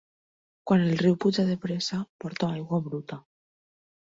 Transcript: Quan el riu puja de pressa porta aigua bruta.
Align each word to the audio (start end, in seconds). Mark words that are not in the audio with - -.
Quan 0.69 0.85
el 0.85 0.95
riu 1.01 1.17
puja 1.25 1.45
de 1.49 1.57
pressa 1.67 1.99
porta 2.25 2.51
aigua 2.57 2.81
bruta. 2.89 3.19